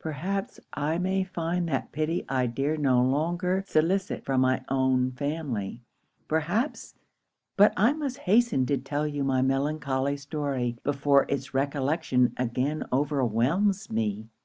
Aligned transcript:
Perhaps 0.00 0.58
I 0.72 0.98
may 0.98 1.22
find 1.22 1.68
that 1.68 1.92
pity 1.92 2.24
I 2.28 2.46
dare 2.48 2.76
no 2.76 3.00
longer 3.04 3.62
solicit 3.68 4.24
from 4.24 4.40
my 4.40 4.64
own 4.68 5.12
family; 5.12 5.80
perhaps 6.26 6.96
but 7.56 7.72
I 7.76 7.92
must 7.92 8.16
hasten 8.16 8.66
to 8.66 8.78
tell 8.78 9.06
you 9.06 9.22
my 9.22 9.42
melancholy 9.42 10.16
story, 10.16 10.76
before 10.82 11.24
its 11.28 11.54
recollection 11.54 12.34
again 12.36 12.82
overwhelms 12.92 13.88
me. 13.88 14.26